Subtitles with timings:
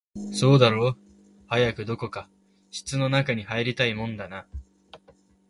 [0.33, 0.97] そうだろう、
[1.45, 2.27] 早くどこか
[2.71, 4.47] 室の中に入りたいもんだな